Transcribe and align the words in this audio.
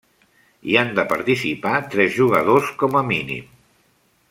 Hi 0.69 0.77
han 0.79 0.89
de 0.99 1.03
participar 1.11 1.75
tres 1.97 2.11
jugadors 2.17 2.73
com 2.85 2.99
a 3.03 3.05
mínim. 3.13 3.55